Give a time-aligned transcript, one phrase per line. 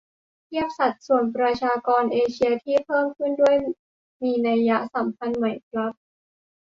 [0.45, 3.55] เทียบสัดส่วนประชากรเอเชียที่เพิ่มขึ้นด้วย
[4.23, 5.93] มีนัยสำคัญไหมครับ?